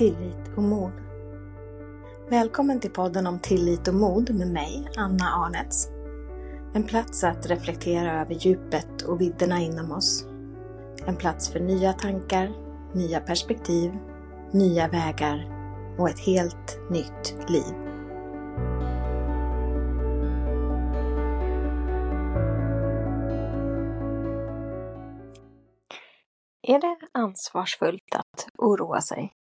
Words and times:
tillit 0.00 0.56
och 0.56 0.62
mod. 0.62 0.92
Välkommen 2.30 2.80
till 2.80 2.90
podden 2.90 3.26
om 3.26 3.38
tillit 3.38 3.88
och 3.88 3.94
mod 3.94 4.34
med 4.34 4.48
mig, 4.48 4.88
Anna 4.96 5.24
Arnets. 5.24 5.88
En 6.74 6.82
plats 6.82 7.24
att 7.24 7.46
reflektera 7.46 8.20
över 8.20 8.34
djupet 8.34 9.02
och 9.02 9.20
vidderna 9.20 9.60
inom 9.60 9.92
oss. 9.92 10.26
En 11.06 11.16
plats 11.16 11.48
för 11.48 11.60
nya 11.60 11.92
tankar, 11.92 12.50
nya 12.94 13.20
perspektiv, 13.20 13.92
nya 14.52 14.88
vägar 14.88 15.48
och 15.98 16.08
ett 16.10 16.20
helt 16.20 16.90
nytt 16.90 17.50
liv. 17.50 17.74
Är 26.62 26.80
det 26.80 26.96
ansvarsfullt 27.12 28.14
att 28.14 28.46
oroa 28.58 29.00
sig? 29.00 29.32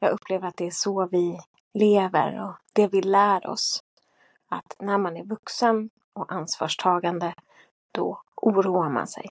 Jag 0.00 0.12
upplever 0.12 0.48
att 0.48 0.56
det 0.56 0.66
är 0.66 0.70
så 0.70 1.06
vi 1.06 1.38
lever 1.74 2.44
och 2.44 2.56
det 2.72 2.86
vi 2.86 3.02
lär 3.02 3.46
oss. 3.46 3.82
Att 4.48 4.76
när 4.78 4.98
man 4.98 5.16
är 5.16 5.24
vuxen 5.24 5.90
och 6.12 6.32
ansvarstagande, 6.32 7.34
då 7.92 8.22
oroar 8.36 8.88
man 8.88 9.08
sig. 9.08 9.28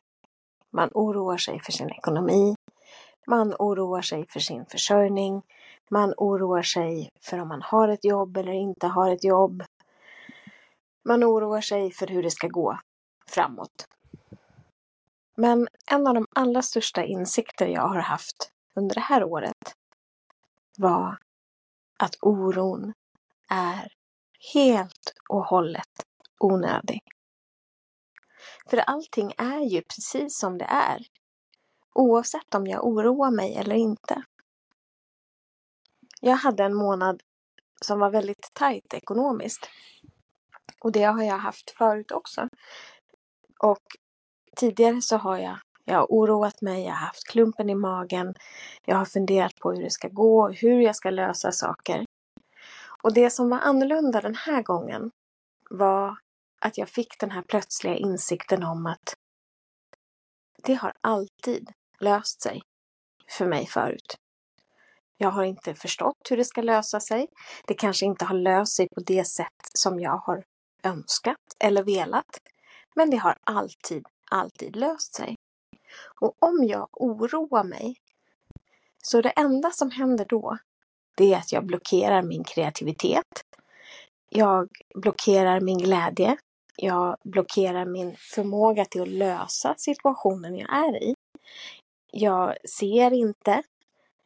Man 0.70 0.90
oroar 0.94 1.38
sig 1.38 1.60
för 1.60 1.72
sin 1.72 1.90
ekonomi. 1.90 2.56
Man 3.28 3.54
oroar 3.60 4.02
sig 4.02 4.28
för 4.30 4.40
sin 4.40 4.66
försörjning. 4.66 5.42
Man 5.90 6.14
oroar 6.18 6.62
sig 6.62 7.10
för 7.22 7.40
om 7.40 7.48
man 7.48 7.62
har 7.62 7.88
ett 7.88 8.06
jobb 8.06 8.38
eller 8.38 8.52
inte 8.52 8.88
har 8.88 9.12
ett 9.12 9.24
jobb. 9.24 9.64
Man 11.06 11.24
oroar 11.24 11.62
sig 11.62 11.92
för 11.92 12.08
hur 12.08 12.24
det 12.24 12.32
ska 12.32 12.48
gå 12.48 12.80
framåt. 13.30 13.88
Men 15.36 15.68
en 15.92 16.08
av 16.08 16.14
de 16.14 16.26
allra 16.36 16.62
största 16.62 17.04
insikter 17.04 17.68
jag 17.68 17.88
har 17.88 18.00
haft 18.00 18.52
under 18.76 18.96
det 18.96 19.02
här 19.02 19.24
året 19.24 19.76
var 20.78 21.18
att 21.98 22.16
oron 22.22 22.94
är 23.50 23.94
helt 24.54 25.14
och 25.30 25.44
hållet 25.44 26.06
onödig. 26.40 27.02
För 28.70 28.78
allting 28.78 29.34
är 29.38 29.60
ju 29.60 29.82
precis 29.82 30.38
som 30.38 30.58
det 30.58 30.66
är. 30.66 31.08
Oavsett 31.94 32.56
om 32.56 32.68
jag 32.68 32.86
oroar 32.88 33.32
mig 33.32 33.56
eller 33.56 33.76
inte. 33.76 34.24
Jag 36.22 36.36
hade 36.36 36.64
en 36.64 36.74
månad 36.74 37.24
som 37.82 38.00
var 38.00 38.10
väldigt 38.10 38.50
tajt 38.54 38.94
ekonomiskt. 38.94 39.70
Och 40.80 40.92
det 40.92 41.04
har 41.04 41.24
jag 41.24 41.38
haft 41.38 41.72
förut 41.72 42.12
också. 42.12 42.50
Och 43.60 43.84
tidigare 44.56 45.02
så 45.02 45.18
har 45.18 45.38
jag, 45.38 45.60
jag 45.88 45.98
har 45.98 46.08
oroat 46.10 46.62
mig, 46.62 46.84
jag 46.84 46.92
har 46.92 47.06
haft 47.06 47.28
klumpen 47.28 47.70
i 47.70 47.76
magen, 47.76 48.34
jag 48.86 48.96
har 48.96 49.06
funderat 49.06 49.56
på 49.56 49.72
hur 49.72 49.84
det 49.84 49.90
ska 49.90 50.08
gå, 50.08 50.50
hur 50.50 50.82
jag 50.82 50.96
ska 50.96 51.10
lösa 51.10 51.52
saker. 51.52 52.06
Och 53.04 53.14
det 53.14 53.30
som 53.30 53.50
var 53.50 53.60
annorlunda 53.60 54.22
den 54.22 54.36
här 54.36 54.64
gången 54.64 55.12
var 55.70 56.18
att 56.62 56.78
jag 56.78 56.90
fick 56.90 57.20
den 57.20 57.32
här 57.32 57.42
plötsliga 57.42 57.96
insikten 57.96 58.64
om 58.64 58.86
att 58.86 59.16
det 60.64 60.74
har 60.74 60.94
alltid 61.02 61.72
löst 62.00 62.42
sig 62.42 62.62
för 63.30 63.46
mig 63.46 63.68
förut. 63.68 64.16
Jag 65.18 65.32
har 65.32 65.44
inte 65.44 65.76
förstått 65.76 66.28
hur 66.30 66.38
det 66.38 66.46
ska 66.46 66.62
lösa 66.62 67.00
sig. 67.00 67.28
Det 67.68 67.74
kanske 67.74 68.06
inte 68.06 68.26
har 68.26 68.36
löst 68.36 68.76
sig 68.76 68.88
på 68.96 69.02
det 69.02 69.26
sätt 69.26 69.70
som 69.74 70.00
jag 70.00 70.18
har 70.18 70.44
önskat 70.84 71.38
eller 71.60 71.84
velat. 71.84 72.40
Men 72.96 73.10
det 73.10 73.18
har 73.18 73.38
alltid, 73.44 74.06
alltid 74.32 74.76
löst 74.76 75.16
sig. 75.16 75.37
Och 76.22 76.36
om 76.40 76.66
jag 76.68 76.88
oroar 76.92 77.64
mig, 77.64 77.96
så 79.04 79.22
det 79.22 79.30
enda 79.30 79.72
som 79.72 79.92
händer 79.92 80.26
då, 80.30 80.58
det 81.16 81.34
är 81.34 81.38
att 81.38 81.52
jag 81.52 81.66
blockerar 81.66 82.22
min 82.22 82.44
kreativitet. 82.44 83.44
Jag 84.30 84.70
blockerar 84.96 85.62
min 85.62 85.78
glädje. 85.78 86.38
Jag 86.76 87.18
blockerar 87.24 87.86
min 87.86 88.16
förmåga 88.18 88.86
till 88.86 89.02
att 89.02 89.08
lösa 89.08 89.76
situationen 89.78 90.56
jag 90.56 90.74
är 90.76 91.04
i. 91.04 91.16
Jag 92.12 92.56
ser 92.70 93.14
inte 93.14 93.64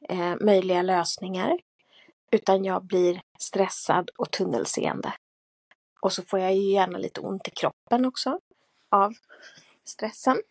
eh, 0.09 0.35
möjliga 0.41 0.81
lösningar 0.81 1.57
utan 2.31 2.65
jag 2.65 2.83
blir 2.83 3.21
stressad 3.39 4.09
och 4.17 4.31
tunnelseende. 4.31 5.13
Och 6.01 6.13
så 6.13 6.23
får 6.23 6.39
jag 6.39 6.55
ju 6.55 6.71
gärna 6.71 6.97
lite 6.97 7.21
ont 7.21 7.47
i 7.47 7.51
kroppen 7.51 8.05
också 8.05 8.39
av 8.89 9.13
stressen. 9.83 10.41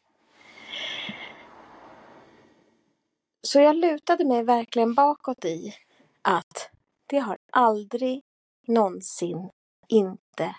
Så 3.42 3.60
jag 3.60 3.76
lutade 3.76 4.24
mig 4.24 4.44
verkligen 4.44 4.94
bakåt 4.94 5.44
i 5.44 5.74
att 6.22 6.70
det 7.06 7.18
har 7.18 7.38
aldrig 7.52 8.22
någonsin 8.66 9.50
inte 9.88 10.56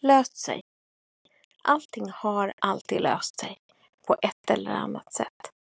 löst 0.00 0.36
sig. 0.36 0.60
Allting 1.62 2.10
har 2.10 2.52
alltid 2.58 3.00
löst 3.00 3.40
sig 3.40 3.58
på 4.06 4.16
ett 4.22 4.50
eller 4.50 4.70
annat 4.70 5.12
sätt. 5.12 5.52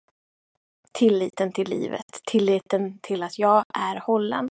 Tilliten 0.92 1.52
till 1.52 1.68
livet, 1.68 2.20
tilliten 2.24 2.98
till 2.98 3.22
att 3.22 3.38
jag 3.38 3.64
är 3.74 3.96
hållen. 3.96 4.48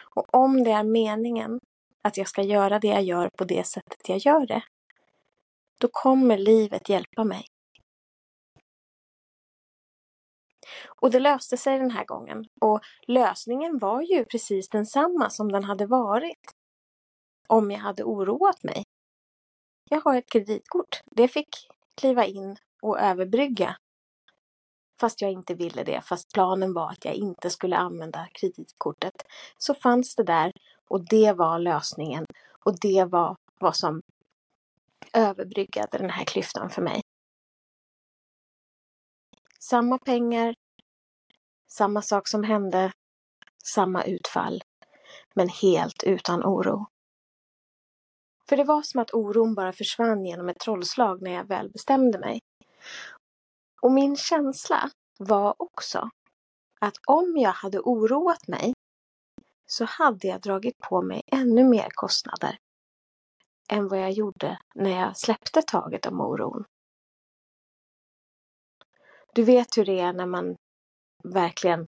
Och 0.00 0.34
om 0.34 0.64
det 0.64 0.70
är 0.70 0.84
meningen 0.84 1.60
att 2.02 2.16
jag 2.16 2.28
ska 2.28 2.42
göra 2.42 2.78
det 2.78 2.88
jag 2.88 3.02
gör 3.02 3.28
på 3.28 3.44
det 3.44 3.66
sättet 3.66 4.08
jag 4.08 4.18
gör 4.18 4.46
det, 4.46 4.62
då 5.78 5.88
kommer 5.92 6.38
livet 6.38 6.88
hjälpa 6.88 7.24
mig. 7.24 7.46
Och 11.00 11.10
det 11.10 11.20
löste 11.20 11.56
sig 11.56 11.78
den 11.78 11.90
här 11.90 12.04
gången. 12.04 12.44
Och 12.60 12.80
lösningen 13.06 13.78
var 13.78 14.02
ju 14.02 14.24
precis 14.24 14.68
densamma 14.68 15.30
som 15.30 15.52
den 15.52 15.64
hade 15.64 15.86
varit 15.86 16.54
om 17.48 17.70
jag 17.70 17.78
hade 17.78 18.04
oroat 18.04 18.62
mig. 18.62 18.82
Jag 19.90 20.00
har 20.00 20.16
ett 20.16 20.30
kreditkort. 20.32 21.00
Det 21.04 21.28
fick 21.28 21.48
kliva 21.94 22.24
in 22.24 22.56
och 22.82 23.00
överbrygga. 23.00 23.76
Fast 25.00 25.22
jag 25.22 25.32
inte 25.32 25.54
ville 25.54 25.84
det, 25.84 26.00
fast 26.04 26.32
planen 26.32 26.72
var 26.72 26.90
att 26.90 27.04
jag 27.04 27.14
inte 27.14 27.50
skulle 27.50 27.76
använda 27.76 28.28
kreditkortet, 28.32 29.22
så 29.58 29.74
fanns 29.74 30.14
det 30.14 30.22
där 30.22 30.52
och 30.88 31.04
det 31.08 31.32
var 31.32 31.58
lösningen 31.58 32.26
och 32.64 32.80
det 32.80 33.04
var 33.04 33.36
vad 33.60 33.76
som 33.76 34.02
överbryggade 35.12 35.98
den 35.98 36.10
här 36.10 36.24
klyftan 36.24 36.70
för 36.70 36.82
mig. 36.82 37.00
Samma 39.60 39.98
pengar, 39.98 40.54
samma 41.68 42.02
sak 42.02 42.28
som 42.28 42.44
hände, 42.44 42.92
samma 43.64 44.04
utfall, 44.04 44.62
men 45.34 45.48
helt 45.48 46.04
utan 46.04 46.44
oro. 46.44 46.86
För 48.48 48.56
det 48.56 48.64
var 48.64 48.82
som 48.82 49.00
att 49.00 49.14
oron 49.14 49.54
bara 49.54 49.72
försvann 49.72 50.24
genom 50.24 50.48
ett 50.48 50.58
trollslag 50.58 51.22
när 51.22 51.30
jag 51.30 51.44
väl 51.44 51.70
bestämde 51.70 52.18
mig. 52.18 52.40
Och 53.82 53.92
min 53.92 54.16
känsla 54.16 54.90
var 55.18 55.54
också 55.58 56.10
att 56.80 56.94
om 57.06 57.36
jag 57.36 57.52
hade 57.52 57.80
oroat 57.80 58.48
mig 58.48 58.72
så 59.66 59.84
hade 59.84 60.28
jag 60.28 60.40
dragit 60.40 60.78
på 60.78 61.02
mig 61.02 61.22
ännu 61.26 61.64
mer 61.64 61.88
kostnader 61.94 62.58
än 63.68 63.88
vad 63.88 63.98
jag 64.00 64.10
gjorde 64.10 64.58
när 64.74 65.00
jag 65.00 65.16
släppte 65.16 65.62
taget 65.62 66.06
om 66.06 66.20
oron. 66.20 66.64
Du 69.34 69.44
vet 69.44 69.78
hur 69.78 69.84
det 69.84 70.00
är 70.00 70.12
när 70.12 70.26
man 70.26 70.56
verkligen 71.32 71.86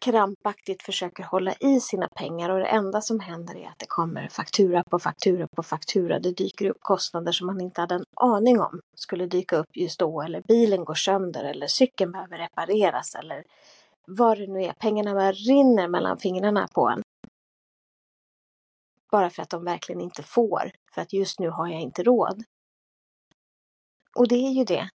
krampaktigt 0.00 0.82
försöker 0.82 1.24
hålla 1.24 1.54
i 1.60 1.80
sina 1.80 2.08
pengar 2.08 2.50
och 2.50 2.58
det 2.58 2.66
enda 2.66 3.00
som 3.00 3.20
händer 3.20 3.56
är 3.56 3.68
att 3.68 3.78
det 3.78 3.86
kommer 3.88 4.28
faktura 4.28 4.84
på 4.84 4.98
faktura 4.98 5.46
på 5.56 5.62
faktura. 5.62 6.18
Det 6.18 6.32
dyker 6.32 6.66
upp 6.70 6.80
kostnader 6.80 7.32
som 7.32 7.46
man 7.46 7.60
inte 7.60 7.80
hade 7.80 7.94
en 7.94 8.04
aning 8.16 8.60
om 8.60 8.80
skulle 8.96 9.26
dyka 9.26 9.56
upp 9.56 9.76
just 9.76 9.98
då 9.98 10.22
eller 10.22 10.42
bilen 10.48 10.84
går 10.84 10.94
sönder 10.94 11.44
eller 11.44 11.66
cykeln 11.66 12.12
behöver 12.12 12.38
repareras 12.38 13.14
eller 13.14 13.44
vad 14.06 14.38
det 14.38 14.46
nu 14.46 14.62
är. 14.62 14.72
Pengarna 14.72 15.14
bara 15.14 15.32
rinner 15.32 15.88
mellan 15.88 16.18
fingrarna 16.18 16.68
på 16.74 16.88
en. 16.88 17.02
Bara 19.10 19.30
för 19.30 19.42
att 19.42 19.50
de 19.50 19.64
verkligen 19.64 20.00
inte 20.00 20.22
får, 20.22 20.70
för 20.94 21.02
att 21.02 21.12
just 21.12 21.40
nu 21.40 21.50
har 21.50 21.68
jag 21.68 21.80
inte 21.80 22.02
råd. 22.02 22.44
Och 24.16 24.28
det 24.28 24.46
är 24.46 24.50
ju 24.50 24.64
det. 24.64 24.90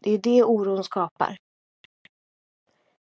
Det 0.00 0.10
är 0.10 0.12
ju 0.12 0.18
det 0.18 0.44
oron 0.44 0.84
skapar. 0.84 1.38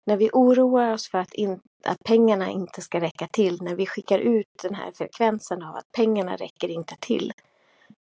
När 0.06 0.16
vi 0.16 0.30
oroar 0.32 0.92
oss 0.92 1.08
för 1.08 1.18
att, 1.18 1.34
in, 1.34 1.60
att 1.84 2.04
pengarna 2.04 2.50
inte 2.50 2.80
ska 2.80 3.00
räcka 3.00 3.26
till, 3.26 3.62
när 3.62 3.74
vi 3.74 3.86
skickar 3.86 4.18
ut 4.18 4.46
den 4.62 4.74
här 4.74 4.92
frekvensen 4.92 5.62
av 5.62 5.76
att 5.76 5.92
pengarna 5.92 6.36
räcker 6.36 6.68
inte 6.68 6.96
till. 7.00 7.32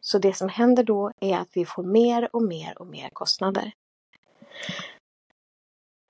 Så 0.01 0.19
det 0.19 0.35
som 0.35 0.49
händer 0.49 0.83
då 0.83 1.13
är 1.21 1.39
att 1.39 1.49
vi 1.53 1.67
får 1.67 1.83
mer 1.83 2.29
och 2.33 2.43
mer 2.43 2.79
och 2.79 2.87
mer 2.87 3.11
kostnader. 3.13 3.73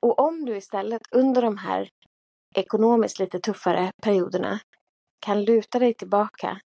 Och 0.01 0.21
om 0.21 0.45
du 0.45 0.57
istället 0.57 1.03
under 1.11 1.43
de 1.43 1.59
här 1.59 1.89
ekonomiskt 2.55 3.19
lite 3.19 3.41
tuffare 3.41 3.93
perioderna 4.03 4.61
kan 5.21 5.45
luta 5.45 5.79
dig 5.79 5.95
tillbaka 5.95 6.61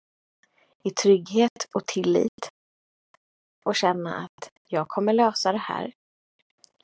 i 0.85 0.91
trygghet 0.91 1.69
och 1.75 1.87
tillit 1.87 2.49
och 3.65 3.77
känna 3.77 4.17
att 4.17 4.51
jag 4.69 4.89
kommer 4.89 5.13
lösa 5.13 5.53
det 5.53 5.59
här. 5.59 5.93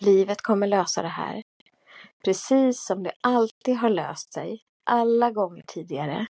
Livet 0.01 0.43
kommer 0.43 0.67
lösa 0.67 1.03
det 1.03 1.09
här 1.09 1.43
precis 2.25 2.87
som 2.87 3.03
det 3.03 3.12
alltid 3.21 3.76
har 3.76 3.91
löst 3.91 4.32
sig 4.32 4.62
alla 4.85 5.31
gånger 5.31 5.62
tidigare, 5.67 6.26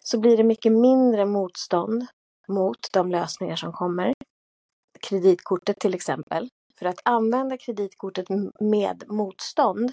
så 0.00 0.20
blir 0.20 0.36
det 0.36 0.44
mycket 0.44 0.72
mindre 0.72 1.26
motstånd 1.26 2.06
mot 2.48 2.92
de 2.92 3.10
lösningar 3.10 3.56
som 3.56 3.72
kommer. 3.72 4.14
Kreditkortet 5.00 5.78
till 5.78 5.94
exempel. 5.94 6.48
För 6.78 6.86
att 6.86 7.00
använda 7.04 7.58
kreditkortet 7.58 8.26
med 8.60 9.04
motstånd 9.08 9.92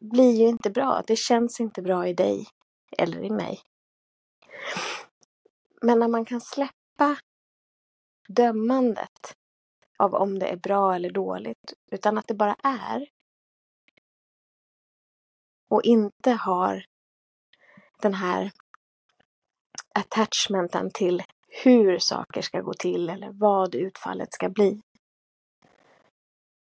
blir 0.00 0.32
ju 0.32 0.48
inte 0.48 0.70
bra. 0.70 1.02
Det 1.06 1.16
känns 1.16 1.60
inte 1.60 1.82
bra 1.82 2.08
i 2.08 2.14
dig 2.14 2.46
eller 2.98 3.24
i 3.24 3.30
mig. 3.30 3.60
Men 5.82 5.98
när 5.98 6.08
man 6.08 6.24
kan 6.24 6.40
släppa 6.40 7.16
dömandet 8.28 9.34
av 9.98 10.14
om 10.14 10.38
det 10.38 10.46
är 10.46 10.56
bra 10.56 10.94
eller 10.94 11.10
dåligt, 11.10 11.72
utan 11.90 12.18
att 12.18 12.28
det 12.28 12.34
bara 12.34 12.56
är. 12.62 13.06
Och 15.68 15.82
inte 15.82 16.30
har 16.30 16.84
den 18.02 18.14
här 18.14 18.52
attachmenten 19.94 20.90
till 20.90 21.22
hur 21.64 21.98
saker 21.98 22.42
ska 22.42 22.60
gå 22.60 22.74
till 22.74 23.10
eller 23.10 23.30
vad 23.32 23.74
utfallet 23.74 24.32
ska 24.32 24.48
bli. 24.48 24.80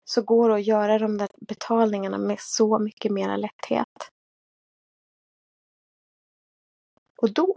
Så 0.04 0.22
går 0.22 0.48
det 0.48 0.54
att 0.54 0.66
göra 0.66 0.98
de 0.98 1.19
där 1.19 1.28
betalningarna 1.40 2.19
med 2.19 2.40
så 2.40 2.78
mycket 2.78 3.12
mera 3.12 3.36
lätthet. 3.36 4.10
Och 7.22 7.32
då 7.32 7.54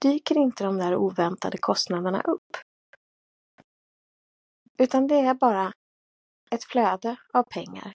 dyker 0.00 0.38
inte 0.38 0.64
de 0.64 0.78
där 0.78 0.96
oväntade 0.96 1.58
kostnaderna 1.58 2.20
upp. 2.20 2.56
Utan 4.78 5.06
det 5.06 5.20
är 5.20 5.34
bara 5.34 5.72
ett 6.50 6.64
flöde 6.64 7.16
av 7.32 7.42
pengar. 7.42 7.92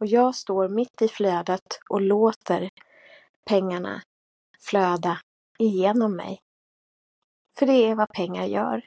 Och 0.00 0.06
jag 0.06 0.34
står 0.34 0.68
mitt 0.68 1.02
i 1.02 1.08
flödet 1.08 1.78
och 1.88 2.00
låter 2.00 2.70
pengarna 3.44 4.02
flöda 4.60 5.20
igenom 5.58 6.16
mig. 6.16 6.40
För 7.58 7.66
det 7.66 7.72
är 7.72 7.94
vad 7.94 8.08
pengar 8.08 8.44
gör. 8.44 8.86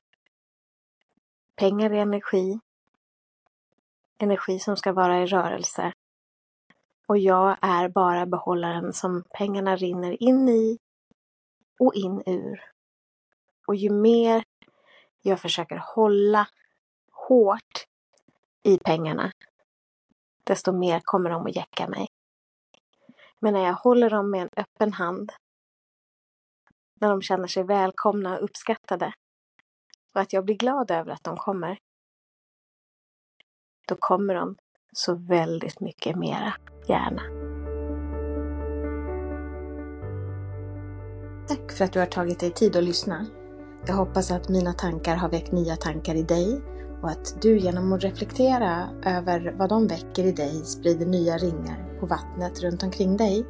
Pengar 1.55 1.89
är 1.89 2.01
energi. 2.01 2.59
Energi 4.17 4.59
som 4.59 4.77
ska 4.77 4.93
vara 4.93 5.23
i 5.23 5.25
rörelse. 5.25 5.93
Och 7.07 7.17
jag 7.17 7.57
är 7.61 7.89
bara 7.89 8.25
behållaren 8.25 8.93
som 8.93 9.23
pengarna 9.37 9.75
rinner 9.75 10.23
in 10.23 10.49
i 10.49 10.77
och 11.79 11.95
in 11.95 12.23
ur. 12.25 12.71
Och 13.67 13.75
ju 13.75 13.89
mer 13.89 14.43
jag 15.21 15.39
försöker 15.39 15.77
hålla 15.95 16.47
hårt 17.29 17.85
i 18.63 18.77
pengarna, 18.77 19.31
desto 20.43 20.71
mer 20.71 21.01
kommer 21.03 21.29
de 21.29 21.45
att 21.45 21.55
jäcka 21.55 21.87
mig. 21.87 22.07
Men 23.39 23.53
när 23.53 23.65
jag 23.65 23.73
håller 23.73 24.09
dem 24.09 24.31
med 24.31 24.41
en 24.41 24.49
öppen 24.57 24.93
hand, 24.93 25.31
när 27.01 27.09
de 27.09 27.21
känner 27.21 27.47
sig 27.47 27.63
välkomna 27.63 28.37
och 28.37 28.43
uppskattade 28.43 29.13
och 30.13 30.21
att 30.21 30.33
jag 30.33 30.45
blir 30.45 30.55
glad 30.55 30.91
över 30.91 31.11
att 31.11 31.23
de 31.23 31.37
kommer, 31.37 31.77
då 33.87 33.95
kommer 33.95 34.35
de 34.35 34.55
så 34.93 35.15
väldigt 35.15 35.79
mycket 35.79 36.15
mera 36.15 36.53
gärna. 36.87 37.21
Tack 41.47 41.71
för 41.71 41.85
att 41.85 41.93
du 41.93 41.99
har 41.99 42.05
tagit 42.05 42.39
dig 42.39 42.51
tid 42.51 42.75
att 42.75 42.83
lyssna. 42.83 43.25
Jag 43.87 43.93
hoppas 43.93 44.31
att 44.31 44.49
mina 44.49 44.73
tankar 44.73 45.15
har 45.15 45.29
väckt 45.29 45.51
nya 45.51 45.75
tankar 45.75 46.15
i 46.15 46.23
dig 46.23 46.78
och 47.01 47.09
att 47.09 47.41
du 47.41 47.57
genom 47.57 47.93
att 47.93 48.03
reflektera 48.03 48.89
över 49.05 49.55
vad 49.57 49.69
de 49.69 49.87
väcker 49.87 50.23
i 50.23 50.31
dig 50.31 50.61
sprider 50.63 51.05
nya 51.05 51.37
ringar 51.37 51.85
på 51.99 52.05
vattnet 52.05 52.61
runt 52.63 52.83
omkring 52.83 53.17
dig. 53.17 53.45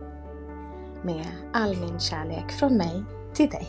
Med 1.04 1.26
all 1.54 1.78
min 1.78 2.00
kärlek 2.00 2.52
från 2.52 2.78
mig 2.78 3.04
till 3.34 3.50
dig. 3.50 3.68